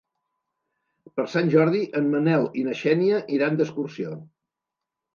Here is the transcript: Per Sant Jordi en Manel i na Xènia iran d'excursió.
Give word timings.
Per 1.19 1.25
Sant 1.35 1.51
Jordi 1.57 1.83
en 2.01 2.09
Manel 2.15 2.49
i 2.63 2.67
na 2.71 2.77
Xènia 2.83 3.23
iran 3.39 3.63
d'excursió. 3.63 4.21